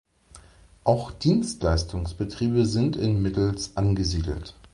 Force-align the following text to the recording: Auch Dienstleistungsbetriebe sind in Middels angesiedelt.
Auch 0.83 1.11
Dienstleistungsbetriebe 1.11 2.65
sind 2.65 2.95
in 2.95 3.21
Middels 3.21 3.77
angesiedelt. 3.77 4.55